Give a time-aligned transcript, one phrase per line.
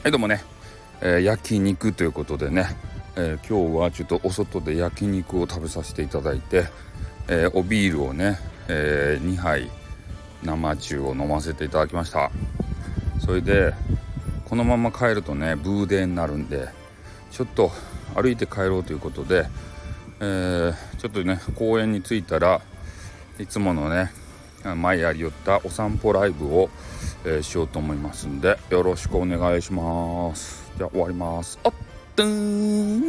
[0.00, 0.44] はいどうもね、
[1.00, 2.68] えー、焼肉ということでね、
[3.16, 6.66] えー、今日はちょっとお外で焼肉を食べさせていただいて、
[7.26, 8.38] えー、おビールをね、
[8.68, 9.68] え2杯
[10.44, 12.30] 生中を飲ませていただきました。
[13.18, 13.74] それで
[14.44, 16.68] このまま帰るとねブーデーになるんで
[17.32, 17.72] ちょっと
[18.14, 19.46] 歩いて帰ろうということで、
[20.20, 22.60] えちょっとね公園に着いたら
[23.40, 24.12] いつものね
[24.76, 26.70] 前やりよったお散歩ライブを、
[27.28, 30.70] えー、しようと思いますんでよろしくお願いします。
[30.78, 31.58] じゃあ終わります。
[31.62, 31.72] あっ
[32.16, 33.07] とーん